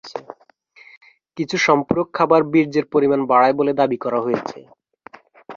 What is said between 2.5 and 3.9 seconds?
বীর্যের পরিমাণ বাড়ায় বলে